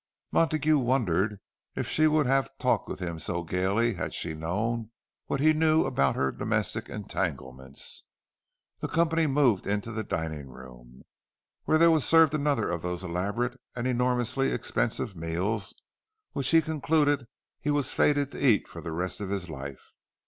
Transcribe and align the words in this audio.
Montague 0.31 0.79
wondered 0.79 1.39
if 1.75 1.87
she 1.87 2.07
would 2.07 2.25
have 2.25 2.49
talked 2.57 2.89
with 2.89 2.97
him 2.99 3.19
so 3.19 3.43
gaily 3.43 3.93
had 3.93 4.15
she 4.15 4.33
known 4.33 4.89
what 5.27 5.39
he 5.39 5.53
knew 5.53 5.85
about 5.85 6.15
her 6.15 6.31
domestic 6.31 6.89
entanglements. 6.89 8.03
The 8.79 8.87
company 8.87 9.27
moved 9.27 9.67
into 9.67 9.91
the 9.91 10.03
dining 10.03 10.47
room, 10.47 11.03
where 11.65 11.77
there 11.77 11.91
was 11.91 12.03
served 12.03 12.33
another 12.33 12.67
of 12.67 12.81
those 12.81 13.03
elaborate 13.03 13.59
and 13.75 13.85
enormously 13.85 14.51
expensive 14.51 15.15
meals 15.15 15.75
which 16.31 16.49
he 16.49 16.63
concluded 16.63 17.27
he 17.59 17.69
was 17.69 17.93
fated 17.93 18.31
to 18.31 18.43
eat 18.43 18.67
for 18.67 18.81
the 18.81 18.91
rest 18.91 19.19
of 19.21 19.29
his 19.29 19.51
life. 19.51 19.93